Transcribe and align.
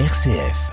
RCF. 0.00 0.72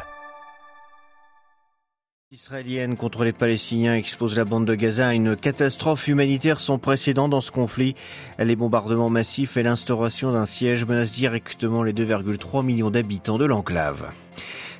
Israélienne 2.31 2.97
contre 2.97 3.23
les 3.23 3.33
Palestiniens 3.33 3.93
expose 3.93 4.35
la 4.35 4.45
bande 4.45 4.65
de 4.65 4.73
Gaza 4.73 5.09
à 5.09 5.13
une 5.13 5.35
catastrophe 5.35 6.07
humanitaire 6.07 6.59
sans 6.59 6.79
précédent 6.79 7.29
dans 7.29 7.39
ce 7.39 7.51
conflit. 7.51 7.93
Les 8.39 8.55
bombardements 8.55 9.11
massifs 9.11 9.57
et 9.57 9.63
l'instauration 9.63 10.31
d'un 10.31 10.47
siège 10.47 10.85
menacent 10.85 11.11
directement 11.11 11.83
les 11.83 11.93
2,3 11.93 12.65
millions 12.65 12.89
d'habitants 12.89 13.37
de 13.37 13.45
l'enclave. 13.45 14.09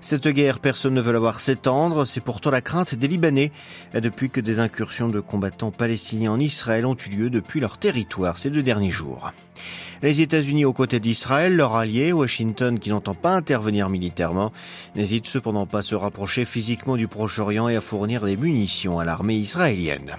Cette 0.04 0.27
guerre, 0.27 0.59
personne 0.59 0.95
ne 0.95 1.02
veut 1.02 1.13
la 1.13 1.20
voir 1.20 1.39
s'étendre. 1.39 2.05
C'est 2.05 2.21
pourtant 2.21 2.50
la 2.50 2.61
crainte 2.61 2.95
des 2.95 3.07
Libanais 3.07 3.51
depuis 3.93 4.31
que 4.31 4.41
des 4.41 4.57
incursions 4.57 5.09
de 5.09 5.20
combattants 5.20 5.70
palestiniens 5.70 6.31
en 6.31 6.39
Israël 6.39 6.88
ont 6.88 6.95
eu 6.95 7.09
lieu 7.11 7.29
depuis 7.29 7.59
leur 7.59 7.77
territoire 7.77 8.39
ces 8.39 8.50
deux 8.50 8.64
derniers 8.64 8.89
jours. 8.89 9.32
Les 10.01 10.19
États-Unis 10.21 10.65
aux 10.65 10.73
côtés 10.73 11.00
d'Israël, 11.00 11.55
leur 11.55 11.75
allié, 11.75 12.11
Washington, 12.11 12.79
qui 12.79 12.89
n'entend 12.89 13.14
pas 13.14 13.36
intervenir 13.36 13.89
militairement, 13.89 14.51
n'hésite 14.95 15.28
cependant 15.28 15.68
pas 15.68 15.79
à 15.79 15.83
se 15.83 15.93
rapprocher 15.93 16.45
physiquement 16.45 16.97
du 16.97 17.07
Proche-Orient 17.07 17.70
et 17.70 17.75
à 17.75 17.81
fournir 17.81 18.25
des 18.25 18.37
munitions 18.37 18.97
à 18.97 19.06
l'armée 19.06 19.36
israélienne. 19.36 20.18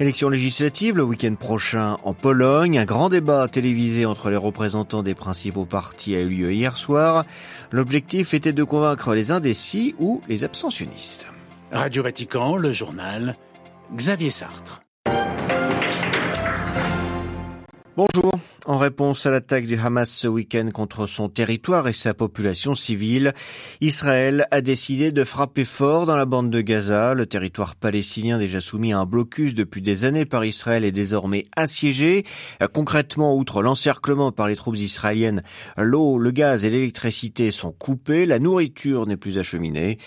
Élection 0.00 0.30
législative 0.30 0.96
le 0.96 1.02
week-end 1.02 1.34
prochain 1.34 1.98
en 2.04 2.14
Pologne. 2.14 2.78
Un 2.78 2.86
grand 2.86 3.10
débat 3.10 3.48
télévisé 3.48 4.06
entre 4.06 4.30
les 4.30 4.38
représentants 4.38 5.02
des 5.02 5.14
principaux 5.14 5.66
partis 5.66 6.16
a 6.16 6.20
eu 6.20 6.30
lieu 6.30 6.54
hier 6.54 6.78
soir. 6.78 7.26
L'objectif 7.70 8.32
était 8.32 8.54
de 8.54 8.64
convaincre 8.64 9.14
les 9.14 9.30
indécis 9.30 9.94
ou 9.98 10.22
les 10.26 10.42
abstentionnistes. 10.42 11.26
Radio 11.70 12.02
Vatican, 12.02 12.56
le 12.56 12.72
journal, 12.72 13.36
Xavier 13.94 14.30
Sartre. 14.30 14.80
Bonjour. 18.00 18.32
En 18.66 18.78
réponse 18.78 19.26
à 19.26 19.30
l'attaque 19.30 19.66
du 19.66 19.76
Hamas 19.76 20.10
ce 20.10 20.26
week-end 20.26 20.68
contre 20.72 21.06
son 21.06 21.28
territoire 21.28 21.86
et 21.86 21.92
sa 21.92 22.14
population 22.14 22.74
civile, 22.74 23.34
Israël 23.82 24.46
a 24.50 24.62
décidé 24.62 25.12
de 25.12 25.24
frapper 25.24 25.66
fort 25.66 26.06
dans 26.06 26.16
la 26.16 26.24
bande 26.24 26.48
de 26.50 26.60
Gaza. 26.62 27.12
Le 27.12 27.26
territoire 27.26 27.74
palestinien 27.74 28.38
déjà 28.38 28.60
soumis 28.62 28.94
à 28.94 29.00
un 29.00 29.06
blocus 29.06 29.54
depuis 29.54 29.82
des 29.82 30.06
années 30.06 30.24
par 30.24 30.46
Israël 30.46 30.84
est 30.84 30.92
désormais 30.92 31.46
assiégé. 31.56 32.24
Concrètement, 32.72 33.36
outre 33.36 33.62
l'encerclement 33.62 34.32
par 34.32 34.48
les 34.48 34.56
troupes 34.56 34.76
israéliennes, 34.76 35.42
l'eau, 35.76 36.16
le 36.16 36.30
gaz 36.30 36.64
et 36.64 36.70
l'électricité 36.70 37.50
sont 37.50 37.72
coupés, 37.72 38.24
la 38.24 38.38
nourriture 38.38 39.06
n'est 39.06 39.18
plus 39.18 39.38
acheminée. 39.38 39.98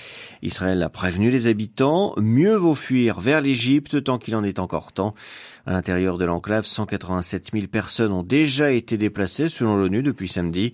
Israël 0.42 0.81
a 0.81 0.90
prévenu 0.90 1.30
les 1.30 1.46
habitants, 1.46 2.14
mieux 2.18 2.56
vaut 2.56 2.75
fuir 2.75 3.20
vers 3.20 3.42
l'Égypte 3.42 4.03
tant 4.03 4.18
qu'il 4.18 4.36
en 4.36 4.44
est 4.44 4.59
encore 4.59 4.94
temps. 4.94 5.14
À 5.66 5.73
l'intérieur 5.73 6.18
de 6.18 6.25
l'enclave, 6.25 6.66
187 6.66 7.52
000 7.53 7.68
personnes 7.68 7.83
ont 8.00 8.23
déjà 8.23 8.72
été 8.72 8.98
déplacées 8.98 9.50
selon 9.50 9.76
l'ONU 9.76 10.03
depuis 10.03 10.28
samedi. 10.28 10.73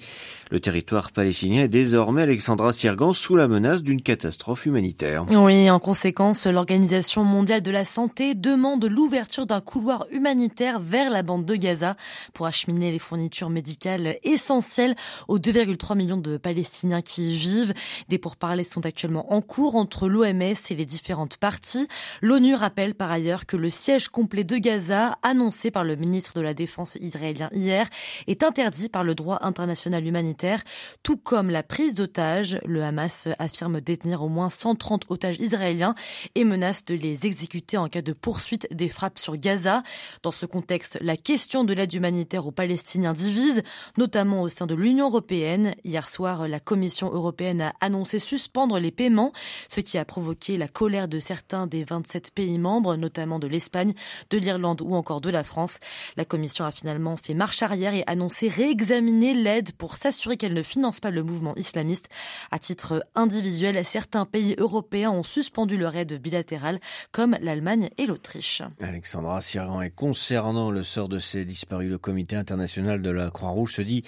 Le 0.51 0.59
territoire 0.59 1.11
palestinien 1.11 1.63
est 1.63 1.67
désormais, 1.67 2.23
Alexandra 2.23 2.73
Sirgan, 2.73 3.13
sous 3.13 3.35
la 3.35 3.47
menace 3.47 3.83
d'une 3.83 4.01
catastrophe 4.01 4.65
humanitaire. 4.65 5.25
Oui, 5.29 5.69
en 5.69 5.79
conséquence, 5.79 6.47
l'Organisation 6.47 7.23
mondiale 7.23 7.61
de 7.61 7.69
la 7.69 7.85
santé 7.85 8.33
demande 8.33 8.85
l'ouverture 8.85 9.45
d'un 9.45 9.61
couloir 9.61 10.07
humanitaire 10.11 10.79
vers 10.79 11.09
la 11.11 11.21
bande 11.21 11.45
de 11.45 11.55
Gaza 11.55 11.95
pour 12.33 12.47
acheminer 12.47 12.91
les 12.91 12.97
fournitures 12.99 13.49
médicales 13.51 14.17
essentielles 14.23 14.95
aux 15.27 15.37
2,3 15.37 15.95
millions 15.95 16.17
de 16.17 16.37
Palestiniens 16.37 17.01
qui 17.01 17.35
y 17.35 17.37
vivent. 17.37 17.73
Des 18.07 18.17
pourparlers 18.17 18.63
sont 18.63 18.85
actuellement 18.85 19.33
en 19.33 19.41
cours 19.41 19.75
entre 19.75 20.09
l'OMS 20.09 20.41
et 20.41 20.75
les 20.75 20.85
différentes 20.85 21.37
parties. 21.37 21.87
L'ONU 22.21 22.55
rappelle 22.55 22.95
par 22.95 23.11
ailleurs 23.11 23.45
que 23.45 23.57
le 23.57 23.69
siège 23.69 24.09
complet 24.09 24.43
de 24.43 24.57
Gaza 24.57 25.17
annoncé 25.21 25.69
par 25.69 25.83
le 25.83 25.95
ministre 25.95 26.33
de 26.35 26.41
la 26.41 26.53
Défense 26.53 26.88
israélien 27.01 27.49
hier, 27.53 27.87
est 28.27 28.43
interdit 28.43 28.89
par 28.89 29.03
le 29.03 29.15
droit 29.15 29.39
international 29.41 30.05
humanitaire, 30.05 30.63
tout 31.03 31.17
comme 31.17 31.49
la 31.49 31.63
prise 31.63 31.93
d'otages. 31.93 32.59
Le 32.65 32.83
Hamas 32.83 33.27
affirme 33.39 33.81
détenir 33.81 34.21
au 34.21 34.29
moins 34.29 34.49
130 34.49 35.05
otages 35.09 35.39
israéliens 35.39 35.95
et 36.35 36.43
menace 36.43 36.85
de 36.85 36.95
les 36.95 37.25
exécuter 37.25 37.77
en 37.77 37.87
cas 37.87 38.01
de 38.01 38.13
poursuite 38.13 38.67
des 38.71 38.89
frappes 38.89 39.19
sur 39.19 39.37
Gaza. 39.37 39.83
Dans 40.23 40.31
ce 40.31 40.45
contexte, 40.45 40.97
la 41.01 41.17
question 41.17 41.63
de 41.63 41.73
l'aide 41.73 41.93
humanitaire 41.93 42.47
aux 42.47 42.51
Palestiniens 42.51 43.13
divise, 43.13 43.63
notamment 43.97 44.41
au 44.41 44.49
sein 44.49 44.65
de 44.65 44.75
l'Union 44.75 45.07
européenne. 45.07 45.75
Hier 45.83 46.07
soir, 46.07 46.47
la 46.47 46.59
Commission 46.59 47.11
européenne 47.11 47.61
a 47.61 47.73
annoncé 47.81 48.19
suspendre 48.19 48.79
les 48.79 48.91
paiements, 48.91 49.31
ce 49.69 49.81
qui 49.81 49.97
a 49.97 50.05
provoqué 50.05 50.57
la 50.57 50.67
colère 50.67 51.07
de 51.07 51.19
certains 51.19 51.67
des 51.67 51.83
27 51.83 52.31
pays 52.31 52.57
membres, 52.57 52.95
notamment 52.95 53.39
de 53.39 53.47
l'Espagne, 53.47 53.93
de 54.29 54.37
l'Irlande 54.37 54.81
ou 54.81 54.95
encore 54.95 55.21
de 55.21 55.29
la 55.29 55.43
France. 55.43 55.79
La 56.17 56.25
Commission 56.25 56.65
a 56.65 56.71
finalement 56.79 57.17
fait 57.17 57.33
marche 57.33 57.61
arrière 57.61 57.93
et 57.93 58.03
annoncé 58.07 58.47
réexaminer 58.47 59.33
l'aide 59.33 59.73
pour 59.73 59.95
s'assurer 59.95 60.37
qu'elle 60.37 60.53
ne 60.53 60.63
finance 60.63 60.99
pas 60.99 61.11
le 61.11 61.23
mouvement 61.23 61.53
islamiste. 61.55 62.07
À 62.51 62.59
titre 62.59 63.05
individuel, 63.15 63.83
certains 63.83 64.25
pays 64.25 64.55
européens 64.57 65.11
ont 65.11 65.23
suspendu 65.23 65.77
leur 65.77 65.95
aide 65.95 66.13
bilatérale, 66.21 66.79
comme 67.11 67.37
l'Allemagne 67.41 67.89
et 67.97 68.05
l'Autriche. 68.05 68.61
Alexandra 68.79 69.41
Sirgan 69.41 69.81
est 69.81 69.89
concernant 69.89 70.71
le 70.71 70.83
sort 70.83 71.09
de 71.09 71.19
ces 71.19 71.43
disparus, 71.43 71.89
le 71.89 71.97
Comité 71.97 72.35
international 72.35 73.01
de 73.01 73.09
la 73.09 73.29
Croix-Rouge 73.29 73.73
se 73.73 73.81
dit 73.81 74.03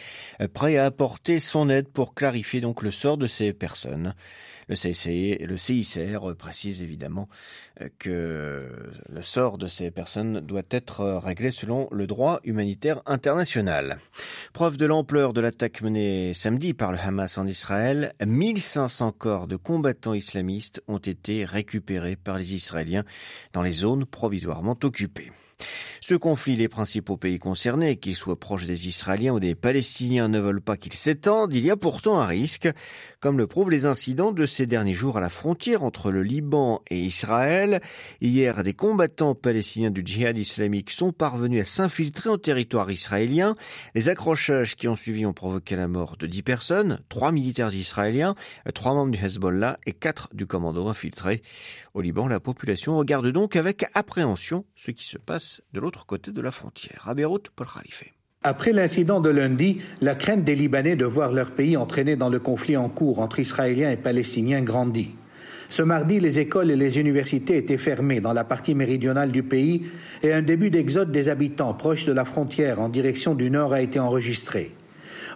prêt 0.53 0.77
à 0.77 0.85
apporter 0.85 1.39
son 1.39 1.69
aide 1.69 1.89
pour 1.89 2.13
clarifier 2.13 2.61
donc 2.61 2.81
le 2.81 2.91
sort 2.91 3.17
de 3.17 3.27
ces 3.27 3.51
personnes. 3.53 4.13
Le, 4.69 5.45
le 5.45 5.57
CICR 5.57 6.35
précise 6.37 6.81
évidemment 6.81 7.27
que 7.99 8.69
le 9.09 9.21
sort 9.21 9.57
de 9.57 9.67
ces 9.67 9.91
personnes 9.91 10.39
doit 10.39 10.61
être 10.69 11.03
réglé 11.17 11.51
selon 11.51 11.89
le 11.91 12.07
droit 12.07 12.39
humanitaire 12.43 12.60
international. 13.05 13.99
Preuve 14.53 14.77
de 14.77 14.85
l'ampleur 14.85 15.33
de 15.33 15.41
l'attaque 15.41 15.81
menée 15.81 16.33
samedi 16.33 16.73
par 16.73 16.91
le 16.91 16.97
Hamas 16.97 17.37
en 17.37 17.47
Israël, 17.47 18.13
1500 18.25 19.11
corps 19.11 19.47
de 19.47 19.55
combattants 19.55 20.13
islamistes 20.13 20.81
ont 20.87 20.97
été 20.97 21.45
récupérés 21.45 22.15
par 22.15 22.37
les 22.37 22.53
Israéliens 22.53 23.03
dans 23.53 23.61
les 23.61 23.71
zones 23.71 24.05
provisoirement 24.05 24.77
occupées. 24.83 25.31
Ce 26.03 26.15
conflit, 26.15 26.55
les 26.55 26.67
principaux 26.67 27.15
pays 27.15 27.37
concernés, 27.37 27.97
qu'ils 27.97 28.15
soient 28.15 28.39
proches 28.39 28.65
des 28.65 28.87
Israéliens 28.87 29.33
ou 29.33 29.39
des 29.39 29.53
Palestiniens, 29.53 30.29
ne 30.29 30.39
veulent 30.39 30.61
pas 30.61 30.75
qu'il 30.75 30.93
s'étende. 30.93 31.53
Il 31.53 31.63
y 31.63 31.69
a 31.69 31.77
pourtant 31.77 32.19
un 32.19 32.25
risque, 32.25 32.67
comme 33.19 33.37
le 33.37 33.45
prouvent 33.45 33.69
les 33.69 33.85
incidents 33.85 34.31
de 34.31 34.45
ces 34.47 34.65
derniers 34.65 34.95
jours 34.95 35.17
à 35.17 35.21
la 35.21 35.29
frontière 35.29 35.83
entre 35.83 36.09
le 36.09 36.23
Liban 36.23 36.81
et 36.89 36.99
Israël. 36.99 37.81
Hier, 38.19 38.63
des 38.63 38.73
combattants 38.73 39.35
palestiniens 39.35 39.91
du 39.91 40.01
djihad 40.03 40.37
islamique 40.37 40.89
sont 40.89 41.11
parvenus 41.11 41.61
à 41.61 41.65
s'infiltrer 41.65 42.29
en 42.29 42.37
territoire 42.37 42.89
israélien. 42.89 43.55
Les 43.93 44.09
accrochages 44.09 44.75
qui 44.75 44.87
ont 44.87 44.95
suivi 44.95 45.25
ont 45.25 45.33
provoqué 45.33 45.75
la 45.75 45.87
mort 45.87 46.17
de 46.17 46.25
dix 46.25 46.43
personnes, 46.43 46.99
trois 47.09 47.31
militaires 47.31 47.73
israéliens, 47.73 48.35
trois 48.73 48.93
membres 48.93 49.11
du 49.11 49.23
Hezbollah 49.23 49.77
et 49.85 49.93
quatre 49.93 50.29
du 50.33 50.47
commando 50.47 50.87
infiltré. 50.87 51.41
Au 51.93 52.01
Liban, 52.01 52.27
la 52.27 52.39
population 52.39 52.97
regarde 52.97 53.27
donc 53.27 53.55
avec 53.55 53.85
appréhension 53.93 54.65
ce 54.75 54.89
qui 54.89 55.05
se 55.05 55.17
passe 55.17 55.50
de 55.73 55.79
l'autre 55.79 56.05
côté 56.05 56.31
de 56.31 56.41
la 56.41 56.51
frontière. 56.51 57.03
À 57.07 57.13
Beyrouth. 57.13 57.51
Après 58.43 58.73
l'incident 58.73 59.19
de 59.19 59.29
lundi, 59.29 59.81
la 60.01 60.15
crainte 60.15 60.43
des 60.43 60.55
Libanais 60.55 60.95
de 60.95 61.05
voir 61.05 61.31
leur 61.31 61.51
pays 61.51 61.77
entraîné 61.77 62.15
dans 62.15 62.29
le 62.29 62.39
conflit 62.39 62.77
en 62.77 62.89
cours 62.89 63.19
entre 63.19 63.39
Israéliens 63.39 63.91
et 63.91 63.97
Palestiniens 63.97 64.61
grandit. 64.61 65.11
Ce 65.69 65.83
mardi, 65.83 66.19
les 66.19 66.39
écoles 66.39 66.71
et 66.71 66.75
les 66.75 66.99
universités 66.99 67.55
étaient 67.55 67.77
fermées 67.77 68.19
dans 68.19 68.33
la 68.33 68.43
partie 68.43 68.75
méridionale 68.75 69.31
du 69.31 69.43
pays 69.43 69.85
et 70.21 70.33
un 70.33 70.41
début 70.41 70.69
d'exode 70.69 71.11
des 71.11 71.29
habitants 71.29 71.73
proches 71.73 72.05
de 72.05 72.11
la 72.11 72.25
frontière 72.25 72.81
en 72.81 72.89
direction 72.89 73.35
du 73.35 73.49
nord 73.49 73.73
a 73.73 73.81
été 73.81 73.99
enregistré. 73.99 74.75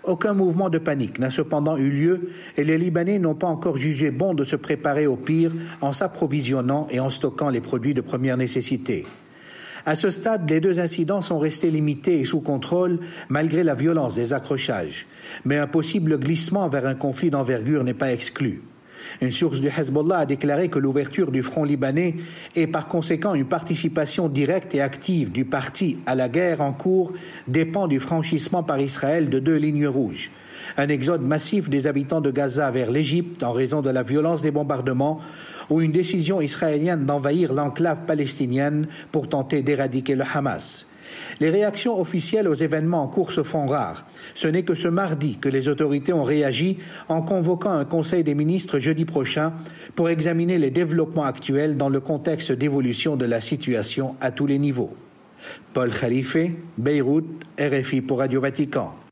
Aucun 0.03 0.33
mouvement 0.33 0.69
de 0.69 0.77
panique 0.77 1.19
n'a 1.19 1.29
cependant 1.29 1.77
eu 1.77 1.89
lieu 1.89 2.29
et 2.57 2.63
les 2.63 2.77
Libanais 2.77 3.17
n'ont 3.17 3.33
pas 3.33 3.47
encore 3.47 3.77
jugé 3.77 4.11
bon 4.11 4.33
de 4.33 4.43
se 4.43 4.55
préparer 4.55 5.07
au 5.07 5.15
pire 5.15 5.51
en 5.79 5.93
s'approvisionnant 5.93 6.87
et 6.91 6.99
en 6.99 7.09
stockant 7.09 7.49
les 7.49 7.61
produits 7.61 7.93
de 7.93 8.01
première 8.01 8.37
nécessité. 8.37 9.05
À 9.85 9.93
ce 9.93 10.09
stade, 10.09 10.49
les 10.49 10.59
deux 10.59 10.79
incidents 10.79 11.21
sont 11.21 11.37
restés 11.37 11.69
limités 11.69 12.19
et 12.19 12.25
sous 12.25 12.41
contrôle 12.41 12.99
malgré 13.29 13.63
la 13.63 13.75
violence 13.75 14.15
des 14.15 14.33
accrochages. 14.33 15.05
Mais 15.45 15.57
un 15.57 15.67
possible 15.67 16.17
glissement 16.17 16.67
vers 16.69 16.87
un 16.87 16.95
conflit 16.95 17.29
d'envergure 17.29 17.83
n'est 17.83 17.93
pas 17.93 18.11
exclu. 18.11 18.63
Une 19.21 19.31
source 19.31 19.61
du 19.61 19.67
Hezbollah 19.67 20.19
a 20.19 20.25
déclaré 20.25 20.69
que 20.69 20.79
l'ouverture 20.79 21.31
du 21.31 21.43
front 21.43 21.63
libanais 21.63 22.15
et 22.55 22.65
par 22.65 22.87
conséquent 22.87 23.35
une 23.35 23.45
participation 23.45 24.27
directe 24.27 24.73
et 24.73 24.81
active 24.81 25.31
du 25.31 25.45
parti 25.45 25.99
à 26.07 26.15
la 26.15 26.29
guerre 26.29 26.61
en 26.61 26.73
cours 26.73 27.13
dépend 27.47 27.87
du 27.87 27.99
franchissement 27.99 28.63
par 28.63 28.79
Israël 28.79 29.29
de 29.29 29.37
deux 29.37 29.57
lignes 29.57 29.87
rouges. 29.87 30.31
Un 30.77 30.89
exode 30.89 31.21
massif 31.21 31.69
des 31.69 31.85
habitants 31.85 32.21
de 32.21 32.31
Gaza 32.31 32.71
vers 32.71 32.89
l'Égypte 32.89 33.43
en 33.43 33.51
raison 33.51 33.81
de 33.81 33.91
la 33.91 34.01
violence 34.01 34.41
des 34.41 34.51
bombardements 34.51 35.21
ou 35.69 35.81
une 35.81 35.91
décision 35.91 36.41
israélienne 36.41 37.05
d'envahir 37.05 37.53
l'enclave 37.53 38.05
palestinienne 38.05 38.87
pour 39.11 39.29
tenter 39.29 39.61
d'éradiquer 39.61 40.15
le 40.15 40.23
Hamas. 40.33 40.87
Les 41.39 41.49
réactions 41.49 41.99
officielles 41.99 42.47
aux 42.47 42.53
événements 42.53 43.03
en 43.03 43.07
cours 43.07 43.31
se 43.31 43.43
font 43.43 43.67
rares. 43.67 44.05
Ce 44.33 44.47
n'est 44.47 44.63
que 44.63 44.75
ce 44.75 44.87
mardi 44.87 45.37
que 45.37 45.49
les 45.49 45.67
autorités 45.67 46.13
ont 46.13 46.23
réagi 46.23 46.77
en 47.09 47.21
convoquant 47.21 47.71
un 47.71 47.85
Conseil 47.85 48.23
des 48.23 48.35
ministres 48.35 48.79
jeudi 48.79 49.05
prochain 49.05 49.53
pour 49.95 50.09
examiner 50.09 50.57
les 50.57 50.71
développements 50.71 51.25
actuels 51.25 51.77
dans 51.77 51.89
le 51.89 51.99
contexte 51.99 52.51
d'évolution 52.51 53.15
de 53.15 53.25
la 53.25 53.41
situation 53.41 54.15
à 54.21 54.31
tous 54.31 54.47
les 54.47 54.59
niveaux. 54.59 54.93
Paul 55.73 55.91
Khalife, 55.91 56.37
Beyrouth, 56.77 57.25
RFI 57.59 58.01
pour 58.01 58.19
Radio 58.19 58.41
Vatican. 58.41 59.04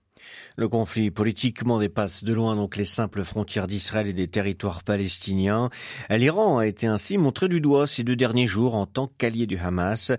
Le 0.56 0.68
conflit 0.68 1.10
politiquement 1.10 1.80
dépasse 1.80 2.24
de 2.24 2.32
loin 2.32 2.56
donc 2.56 2.78
les 2.78 2.86
simples 2.86 3.24
frontières 3.24 3.66
d'Israël 3.66 4.08
et 4.08 4.14
des 4.14 4.28
territoires 4.28 4.84
palestiniens. 4.84 5.72
L'Iran 6.12 6.60
a 6.60 6.68
été 6.68 6.86
ainsi 6.86 7.18
montré 7.18 7.48
du 7.48 7.60
doigt 7.60 7.88
ces 7.88 8.04
deux 8.04 8.16
derniers 8.16 8.46
jours 8.46 8.76
en 8.76 8.86
tant 8.86 9.08
qu'allié 9.18 9.48
du 9.48 9.58
Hamas. 9.58 10.12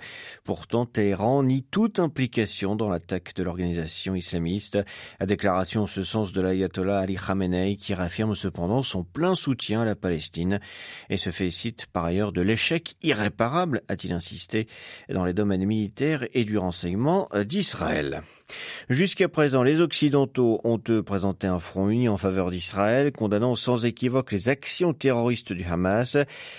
Pourtant, 0.43 0.87
Téhéran 0.87 1.45
nie 1.45 1.63
toute 1.63 2.01
implication 2.01 2.75
dans 2.75 2.89
l'attaque 2.89 3.35
de 3.37 3.45
l'organisation 3.45 4.17
islamiste. 4.17 4.79
La 5.21 5.27
déclaration 5.27 5.83
en 5.83 5.87
ce 5.87 6.03
sens 6.03 6.33
de 6.33 6.41
l'ayatollah 6.41 6.99
Ali 6.99 7.17
Khamenei 7.17 7.77
qui 7.77 7.95
réaffirme 7.95 8.35
cependant 8.35 8.83
son 8.83 9.05
plein 9.05 9.37
soutien 9.37 9.83
à 9.83 9.85
la 9.85 9.95
Palestine 9.95 10.59
et 11.11 11.17
se 11.17 11.31
félicite 11.31 11.87
par 11.87 12.05
ailleurs 12.05 12.33
de 12.33 12.41
l'échec 12.41 12.97
irréparable, 13.05 13.83
a-t-il 13.87 14.13
insisté, 14.13 14.67
dans 15.09 15.25
les 15.25 15.33
domaines 15.33 15.65
militaires 15.65 16.27
et 16.35 16.45
du 16.45 16.59
renseignement 16.59 17.29
d'Israël. 17.45 18.25
Jusqu'à 18.91 19.29
présent, 19.29 19.63
les 19.63 19.81
Occidentaux 19.81 20.61
ont 20.65 20.81
eux 20.91 21.03
présenté 21.03 21.47
un 21.47 21.59
front 21.59 21.89
uni 21.89 22.09
en 22.09 22.19
faveur 22.19 22.51
d'Israël, 22.51 23.13
condamnant 23.13 23.55
sans 23.55 23.87
équivoque 23.87 24.33
les 24.33 24.49
actions 24.49 24.93
terroristes 24.93 25.53
du 25.53 25.65
Hamas. 25.65 26.17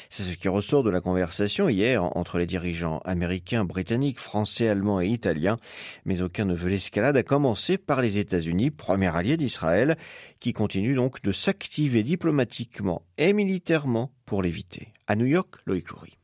C'est 0.10 0.24
ce 0.24 0.36
qui 0.36 0.48
ressort 0.48 0.84
de 0.84 0.90
la 0.90 1.02
conversation 1.02 1.70
hier 1.70 2.04
entre 2.18 2.40
les 2.40 2.48
dirigeants 2.48 3.00
américains, 3.06 3.66
britanniques, 3.66 4.20
français, 4.20 4.68
allemands 4.68 5.02
et 5.02 5.08
italiens. 5.08 5.58
Mais 6.06 6.22
aucun 6.22 6.46
ne 6.46 6.56
veut 6.56 6.70
l'escalade, 6.70 7.18
à 7.18 7.24
commencer 7.24 7.78
par 7.78 8.02
les 8.02 8.18
États-Unis, 8.18 8.72
premier 8.72 9.16
allié 9.16 9.38
d'Israël, 9.38 9.98
qui 10.40 10.54
continue 10.54 10.96
donc 10.96 11.22
de 11.22 11.32
s'activer 11.32 12.04
diplomatiquement 12.04 13.04
et 13.18 13.34
militairement 13.34 14.12
pour 14.26 14.42
l'éviter. 14.42 14.94
À 15.08 15.16
New 15.16 15.26
York, 15.26 15.56
Loïc 15.66 15.90
Loury. 15.90 16.18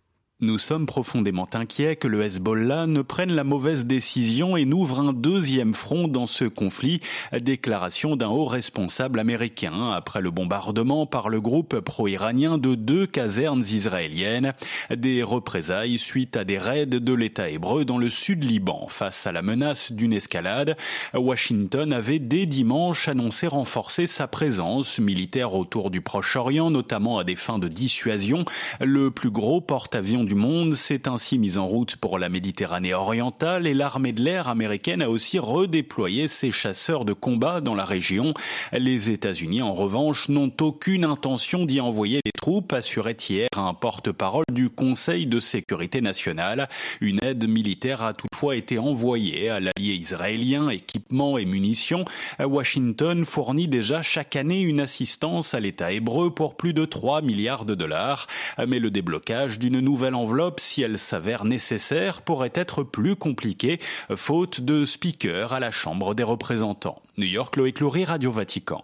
Nous 0.43 0.57
sommes 0.57 0.87
profondément 0.87 1.47
inquiets 1.53 1.95
que 1.95 2.07
le 2.07 2.23
Hezbollah 2.23 2.87
ne 2.87 3.03
prenne 3.03 3.31
la 3.31 3.43
mauvaise 3.43 3.85
décision 3.85 4.57
et 4.57 4.65
n'ouvre 4.65 4.99
un 4.99 5.13
deuxième 5.13 5.75
front 5.75 6.07
dans 6.07 6.25
ce 6.25 6.45
conflit, 6.45 6.99
déclaration 7.31 8.15
d'un 8.15 8.29
haut 8.29 8.45
responsable 8.45 9.19
américain 9.19 9.91
après 9.91 10.19
le 10.19 10.31
bombardement 10.31 11.05
par 11.05 11.29
le 11.29 11.39
groupe 11.39 11.79
pro-iranien 11.81 12.57
de 12.57 12.73
deux 12.73 13.05
casernes 13.05 13.61
israéliennes, 13.61 14.53
des 14.89 15.21
représailles 15.21 15.99
suite 15.99 16.35
à 16.35 16.43
des 16.43 16.57
raids 16.57 16.87
de 16.87 17.13
l'État 17.13 17.47
hébreu 17.47 17.85
dans 17.85 17.99
le 17.99 18.09
sud 18.09 18.43
Liban. 18.43 18.87
Face 18.89 19.27
à 19.27 19.31
la 19.31 19.43
menace 19.43 19.91
d'une 19.91 20.11
escalade, 20.11 20.75
Washington 21.13 21.93
avait 21.93 22.17
dès 22.17 22.47
dimanche 22.47 23.07
annoncé 23.07 23.45
renforcer 23.45 24.07
sa 24.07 24.27
présence 24.27 24.97
militaire 24.97 25.53
autour 25.53 25.91
du 25.91 26.01
Proche-Orient, 26.01 26.71
notamment 26.71 27.19
à 27.19 27.23
des 27.23 27.35
fins 27.35 27.59
de 27.59 27.67
dissuasion. 27.67 28.43
Le 28.79 29.11
plus 29.11 29.29
gros 29.29 29.61
porte-avions 29.61 30.30
du 30.31 30.35
monde 30.35 30.75
s'est 30.75 31.09
ainsi 31.09 31.37
mise 31.37 31.57
en 31.57 31.67
route 31.67 31.97
pour 31.97 32.17
la 32.17 32.29
Méditerranée 32.29 32.93
orientale 32.93 33.67
et 33.67 33.73
l'armée 33.73 34.13
de 34.13 34.21
l'air 34.21 34.47
américaine 34.47 35.01
a 35.01 35.09
aussi 35.09 35.39
redéployé 35.39 36.29
ses 36.29 36.53
chasseurs 36.53 37.03
de 37.03 37.11
combat 37.11 37.59
dans 37.59 37.75
la 37.75 37.83
région. 37.83 38.33
Les 38.71 39.09
États-Unis, 39.09 39.61
en 39.61 39.73
revanche, 39.73 40.29
n'ont 40.29 40.53
aucune 40.61 41.03
intention 41.03 41.65
d'y 41.65 41.81
envoyer 41.81 42.21
des 42.23 42.31
troupes, 42.31 42.71
assurait 42.71 43.17
hier 43.29 43.49
un 43.57 43.73
porte-parole 43.73 44.45
du 44.49 44.69
Conseil 44.69 45.27
de 45.27 45.41
sécurité 45.41 45.99
nationale. 45.99 46.69
Une 47.01 47.21
aide 47.21 47.49
militaire 47.49 48.01
a 48.01 48.13
toutefois 48.13 48.55
été 48.55 48.79
envoyée 48.79 49.49
à 49.49 49.59
l'allié 49.59 49.95
israélien, 49.95 50.69
équipements 50.69 51.39
et 51.39 51.45
munitions. 51.45 52.05
Washington 52.39 53.25
fournit 53.25 53.67
déjà 53.67 54.01
chaque 54.01 54.37
année 54.37 54.61
une 54.61 54.79
assistance 54.79 55.53
à 55.55 55.59
l'État 55.59 55.91
hébreu 55.91 56.33
pour 56.33 56.55
plus 56.55 56.73
de 56.73 56.85
3 56.85 57.21
milliards 57.21 57.65
de 57.65 57.75
dollars, 57.75 58.27
mais 58.65 58.79
le 58.79 58.91
déblocage 58.91 59.59
d'une 59.59 59.81
nouvelle 59.81 60.15
enveloppe, 60.21 60.59
si 60.59 60.83
elle 60.83 60.99
s'avère 60.99 61.45
nécessaire, 61.45 62.21
pourrait 62.21 62.53
être 62.53 62.83
plus 62.83 63.15
compliquée, 63.15 63.79
faute 64.15 64.61
de 64.61 64.85
speaker 64.85 65.51
à 65.51 65.59
la 65.59 65.71
Chambre 65.71 66.13
des 66.13 66.23
représentants. 66.23 67.01
New 67.17 67.27
York, 67.27 67.55
Loïc 67.57 67.79
Loury, 67.79 68.05
Radio 68.05 68.31
Vatican. 68.31 68.83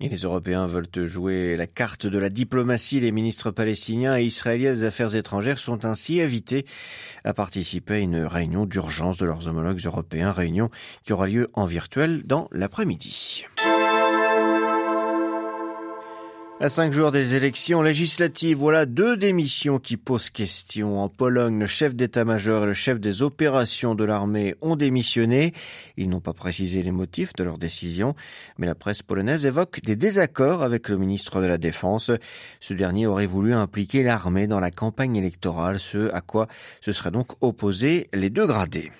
Et 0.00 0.08
les 0.08 0.18
Européens 0.18 0.66
veulent 0.66 0.88
jouer 1.06 1.56
la 1.56 1.66
carte 1.66 2.06
de 2.06 2.18
la 2.18 2.28
diplomatie. 2.28 3.00
Les 3.00 3.12
ministres 3.12 3.50
palestiniens 3.50 4.18
et 4.18 4.24
israéliens 4.24 4.74
des 4.74 4.84
Affaires 4.84 5.14
étrangères 5.14 5.58
sont 5.58 5.84
ainsi 5.84 6.20
invités 6.20 6.66
à 7.24 7.32
participer 7.32 7.94
à 7.94 7.98
une 7.98 8.24
réunion 8.24 8.66
d'urgence 8.66 9.16
de 9.16 9.26
leurs 9.26 9.46
homologues 9.46 9.84
européens, 9.84 10.32
réunion 10.32 10.70
qui 11.04 11.12
aura 11.12 11.28
lieu 11.28 11.50
en 11.54 11.66
virtuel 11.66 12.22
dans 12.24 12.48
l'après-midi. 12.50 13.46
À 16.62 16.68
cinq 16.68 16.92
jours 16.92 17.10
des 17.10 17.34
élections 17.34 17.82
législatives, 17.82 18.56
voilà 18.56 18.86
deux 18.86 19.16
démissions 19.16 19.80
qui 19.80 19.96
posent 19.96 20.30
question. 20.30 21.02
En 21.02 21.08
Pologne, 21.08 21.58
le 21.58 21.66
chef 21.66 21.96
d'état-major 21.96 22.62
et 22.62 22.66
le 22.66 22.72
chef 22.72 23.00
des 23.00 23.20
opérations 23.20 23.96
de 23.96 24.04
l'armée 24.04 24.54
ont 24.60 24.76
démissionné. 24.76 25.54
Ils 25.96 26.08
n'ont 26.08 26.20
pas 26.20 26.34
précisé 26.34 26.84
les 26.84 26.92
motifs 26.92 27.32
de 27.32 27.42
leur 27.42 27.58
décision, 27.58 28.14
mais 28.58 28.68
la 28.68 28.76
presse 28.76 29.02
polonaise 29.02 29.44
évoque 29.44 29.80
des 29.82 29.96
désaccords 29.96 30.62
avec 30.62 30.88
le 30.88 30.98
ministre 30.98 31.40
de 31.40 31.46
la 31.46 31.58
Défense. 31.58 32.12
Ce 32.60 32.74
dernier 32.74 33.08
aurait 33.08 33.26
voulu 33.26 33.54
impliquer 33.54 34.04
l'armée 34.04 34.46
dans 34.46 34.60
la 34.60 34.70
campagne 34.70 35.16
électorale, 35.16 35.80
ce 35.80 36.14
à 36.14 36.20
quoi 36.20 36.46
se 36.80 36.92
seraient 36.92 37.10
donc 37.10 37.32
opposés 37.40 38.08
les 38.12 38.30
deux 38.30 38.46
gradés. 38.46 38.92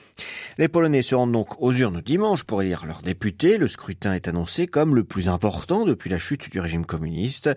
Les 0.58 0.68
Polonais 0.68 1.02
se 1.02 1.14
rendent 1.14 1.32
donc 1.32 1.60
aux 1.60 1.72
urnes 1.72 2.02
dimanche 2.04 2.44
pour 2.44 2.62
élire 2.62 2.86
leurs 2.86 3.02
députés. 3.02 3.58
Le 3.58 3.68
scrutin 3.68 4.14
est 4.14 4.28
annoncé 4.28 4.66
comme 4.66 4.94
le 4.94 5.04
plus 5.04 5.28
important 5.28 5.84
depuis 5.84 6.10
la 6.10 6.18
chute 6.18 6.50
du 6.50 6.60
régime 6.60 6.86
communiste. 6.86 7.50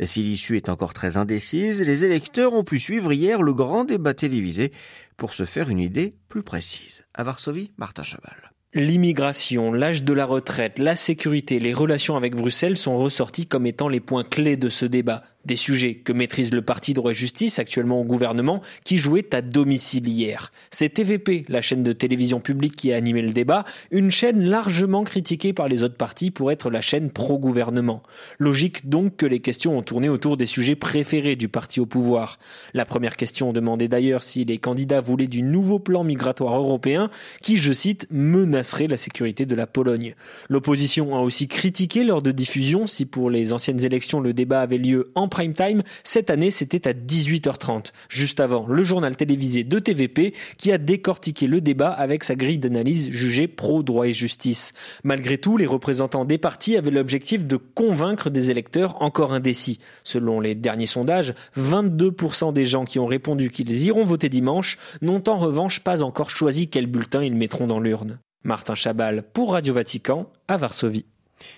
Si 0.00 0.22
l'issue 0.22 0.56
est 0.56 0.68
encore 0.68 0.94
très 0.94 1.16
indécise, 1.16 1.80
les 1.82 2.04
électeurs 2.04 2.54
ont 2.54 2.64
pu 2.64 2.78
suivre 2.78 3.12
hier 3.12 3.42
le 3.42 3.54
grand 3.54 3.84
débat 3.84 4.14
télévisé 4.14 4.72
pour 5.16 5.34
se 5.34 5.44
faire 5.44 5.70
une 5.70 5.80
idée 5.80 6.14
plus 6.28 6.42
précise. 6.42 7.04
À 7.14 7.24
Varsovie, 7.24 7.72
Martin 7.78 8.02
Chabal. 8.02 8.52
L'immigration, 8.74 9.72
l'âge 9.72 10.04
de 10.04 10.12
la 10.12 10.26
retraite, 10.26 10.78
la 10.78 10.96
sécurité, 10.96 11.58
les 11.60 11.72
relations 11.72 12.14
avec 12.14 12.34
Bruxelles 12.34 12.76
sont 12.76 12.98
ressortis 12.98 13.46
comme 13.46 13.66
étant 13.66 13.88
les 13.88 14.00
points 14.00 14.24
clés 14.24 14.58
de 14.58 14.68
ce 14.68 14.84
débat. 14.84 15.22
Des 15.46 15.54
sujets 15.54 15.94
que 15.94 16.12
maîtrise 16.12 16.52
le 16.52 16.60
parti 16.60 16.92
droit 16.92 17.12
et 17.12 17.14
justice 17.14 17.60
actuellement 17.60 18.00
au 18.00 18.04
gouvernement 18.04 18.62
qui 18.82 18.98
jouait 18.98 19.32
à 19.32 19.42
domicile 19.42 20.08
hier. 20.08 20.50
C'est 20.72 20.88
TVP, 20.88 21.44
la 21.48 21.62
chaîne 21.62 21.84
de 21.84 21.92
télévision 21.92 22.40
publique 22.40 22.74
qui 22.74 22.92
a 22.92 22.96
animé 22.96 23.22
le 23.22 23.32
débat, 23.32 23.64
une 23.92 24.10
chaîne 24.10 24.42
largement 24.42 25.04
critiquée 25.04 25.52
par 25.52 25.68
les 25.68 25.84
autres 25.84 25.96
partis 25.96 26.32
pour 26.32 26.50
être 26.50 26.68
la 26.68 26.80
chaîne 26.80 27.12
pro-gouvernement. 27.12 28.02
Logique 28.40 28.88
donc 28.88 29.18
que 29.18 29.26
les 29.26 29.38
questions 29.38 29.78
ont 29.78 29.82
tourné 29.82 30.08
autour 30.08 30.36
des 30.36 30.46
sujets 30.46 30.74
préférés 30.74 31.36
du 31.36 31.46
parti 31.48 31.78
au 31.78 31.86
pouvoir. 31.86 32.40
La 32.74 32.84
première 32.84 33.16
question 33.16 33.52
demandait 33.52 33.86
d'ailleurs 33.86 34.24
si 34.24 34.44
les 34.44 34.58
candidats 34.58 35.00
voulaient 35.00 35.28
du 35.28 35.42
nouveau 35.42 35.78
plan 35.78 36.02
migratoire 36.02 36.58
européen 36.58 37.08
qui, 37.40 37.56
je 37.56 37.72
cite, 37.72 38.08
menacerait 38.10 38.88
la 38.88 38.96
sécurité 38.96 39.46
de 39.46 39.54
la 39.54 39.68
Pologne. 39.68 40.16
L'opposition 40.48 41.14
a 41.14 41.20
aussi 41.20 41.46
critiqué 41.46 42.02
lors 42.02 42.20
de 42.20 42.32
diffusion 42.32 42.88
si 42.88 43.06
pour 43.06 43.30
les 43.30 43.52
anciennes 43.52 43.84
élections 43.84 44.18
le 44.18 44.32
débat 44.32 44.60
avait 44.60 44.78
lieu 44.78 45.12
en 45.14 45.28
prime 45.36 45.52
time, 45.52 45.82
cette 46.02 46.30
année 46.30 46.50
c'était 46.50 46.88
à 46.88 46.94
18h30, 46.94 47.92
juste 48.08 48.40
avant 48.40 48.66
le 48.66 48.82
journal 48.82 49.14
télévisé 49.16 49.64
de 49.64 49.78
TVP 49.78 50.32
qui 50.56 50.72
a 50.72 50.78
décortiqué 50.78 51.46
le 51.46 51.60
débat 51.60 51.90
avec 51.90 52.24
sa 52.24 52.36
grille 52.36 52.56
d'analyse 52.56 53.10
jugée 53.10 53.46
pro-droit 53.46 54.06
et 54.06 54.14
justice. 54.14 54.72
Malgré 55.04 55.36
tout, 55.36 55.58
les 55.58 55.66
représentants 55.66 56.24
des 56.24 56.38
partis 56.38 56.78
avaient 56.78 56.90
l'objectif 56.90 57.44
de 57.44 57.58
convaincre 57.58 58.30
des 58.30 58.50
électeurs 58.50 59.02
encore 59.02 59.34
indécis. 59.34 59.78
Selon 60.04 60.40
les 60.40 60.54
derniers 60.54 60.86
sondages, 60.86 61.34
22% 61.58 62.54
des 62.54 62.64
gens 62.64 62.86
qui 62.86 62.98
ont 62.98 63.04
répondu 63.04 63.50
qu'ils 63.50 63.84
iront 63.84 64.04
voter 64.04 64.30
dimanche 64.30 64.78
n'ont 65.02 65.22
en 65.28 65.34
revanche 65.34 65.80
pas 65.80 66.02
encore 66.02 66.30
choisi 66.30 66.68
quel 66.68 66.86
bulletin 66.86 67.22
ils 67.22 67.36
mettront 67.36 67.66
dans 67.66 67.80
l'urne. 67.80 68.20
Martin 68.42 68.74
Chabal 68.74 69.22
pour 69.34 69.52
Radio 69.52 69.74
Vatican 69.74 70.32
à 70.48 70.56
Varsovie. 70.56 71.04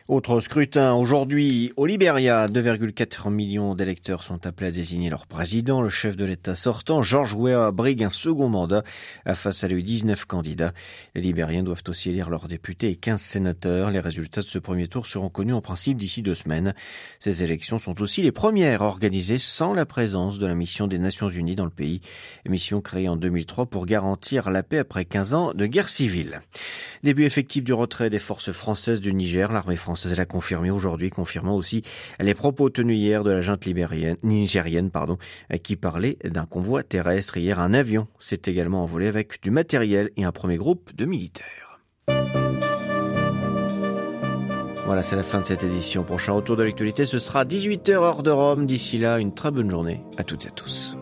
Autre 0.09 0.41
scrutin 0.41 0.95
aujourd'hui 0.95 1.73
au 1.77 1.85
Libéria, 1.85 2.47
2,4 2.49 3.31
millions 3.31 3.75
d'électeurs 3.75 4.23
sont 4.23 4.47
appelés 4.47 4.69
à 4.69 4.71
désigner 4.71 5.11
leur 5.11 5.27
président. 5.27 5.83
Le 5.83 5.91
chef 5.91 6.17
de 6.17 6.25
l'État 6.25 6.55
sortant, 6.55 7.03
George 7.03 7.35
Weah, 7.35 7.73
brigue 7.73 8.03
un 8.03 8.11
second 8.11 8.49
mandat 8.49 8.85
face 9.35 9.65
à 9.65 9.69
lui 9.69 9.85
19 9.85 10.25
candidats. 10.25 10.73
Les 11.15 11.21
Libériens 11.21 11.63
doivent 11.63 11.83
aussi 11.89 12.09
élire 12.09 12.31
leurs 12.31 12.49
députés 12.49 12.89
et 12.89 12.97
15 12.97 13.21
sénateurs. 13.21 13.91
Les 13.91 14.01
résultats 14.01 14.41
de 14.41 14.47
ce 14.47 14.59
premier 14.59 14.89
tour 14.89 15.07
seront 15.07 15.29
connus 15.29 15.53
en 15.53 15.61
principe 15.61 15.99
d'ici 15.99 16.23
deux 16.23 16.35
semaines. 16.35 16.75
Ces 17.21 17.43
élections 17.43 17.79
sont 17.79 18.01
aussi 18.01 18.23
les 18.23 18.33
premières 18.33 18.81
organisées 18.81 19.39
sans 19.39 19.75
la 19.75 19.85
présence 19.85 20.39
de 20.39 20.47
la 20.47 20.55
mission 20.55 20.87
des 20.87 20.99
Nations 20.99 21.29
Unies 21.29 21.57
dans 21.57 21.65
le 21.67 21.71
pays, 21.71 22.01
mission 22.47 22.81
créée 22.81 23.11
en 23.11 23.17
2003 23.17 23.67
pour 23.67 23.85
garantir 23.85 24.51
la 24.51 24.63
paix 24.63 24.79
après 24.79 25.05
15 25.05 25.35
ans 25.35 25.53
de 25.53 25.67
guerre 25.67 25.91
civile. 25.91 26.41
Début 27.03 27.25
effectif 27.25 27.63
du 27.63 27.75
retrait 27.75 28.11
des 28.11 28.19
forces 28.19 28.53
françaises 28.53 29.01
du 29.01 29.13
Niger, 29.13 29.53
l'armée 29.69 29.77
française 29.77 30.17
l'a 30.17 30.25
confirmé 30.25 30.71
aujourd'hui, 30.71 31.11
confirmant 31.11 31.55
aussi 31.55 31.83
les 32.21 32.33
propos 32.33 32.71
tenus 32.71 32.97
hier 32.97 33.23
de 33.23 33.31
la 33.31 33.43
junte 33.43 33.67
libérienne, 33.67 34.17
nigérienne, 34.23 34.91
pardon, 34.91 35.19
qui 35.63 35.77
parlait 35.77 36.17
d'un 36.25 36.47
convoi 36.47 36.83
terrestre. 36.83 37.37
Hier, 37.37 37.61
un 37.61 37.75
avion 37.75 38.09
s'est 38.19 38.41
également 38.47 38.83
envolé 38.83 39.09
avec 39.09 39.43
du 39.43 39.51
matériel 39.51 40.11
et 40.17 40.25
un 40.25 40.33
premier 40.33 40.57
groupe 40.57 40.97
de 40.97 41.05
militaires. 41.05 41.81
Voilà, 44.87 45.03
c'est 45.03 45.17
la 45.17 45.23
fin 45.23 45.43
de 45.43 45.47
cette 45.47 45.65
édition. 45.65 46.03
Prochain 46.03 46.33
retour 46.33 46.57
de 46.57 46.63
l'actualité, 46.63 47.05
ce 47.05 47.19
sera 47.19 47.45
18h 47.45 47.91
heure 47.91 48.23
de 48.23 48.31
Rome. 48.31 48.65
D'ici 48.65 48.97
là, 48.97 49.19
une 49.19 49.35
très 49.35 49.51
bonne 49.51 49.71
journée 49.71 50.01
à 50.17 50.25
toutes 50.25 50.47
et 50.47 50.49
à 50.49 50.53
tous. 50.53 50.98